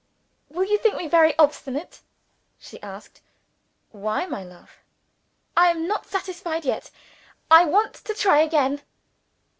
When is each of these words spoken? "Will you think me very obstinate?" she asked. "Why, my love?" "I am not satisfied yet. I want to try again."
"Will 0.49 0.63
you 0.63 0.79
think 0.79 0.95
me 0.95 1.07
very 1.07 1.37
obstinate?" 1.37 2.01
she 2.57 2.81
asked. 2.81 3.21
"Why, 3.91 4.25
my 4.25 4.43
love?" 4.43 4.79
"I 5.55 5.67
am 5.69 5.85
not 5.87 6.07
satisfied 6.07 6.65
yet. 6.65 6.89
I 7.51 7.65
want 7.65 7.93
to 7.93 8.15
try 8.15 8.39
again." 8.39 8.81